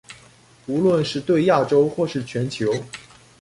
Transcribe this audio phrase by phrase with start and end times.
[0.65, 2.73] 無論是對亞洲或是全球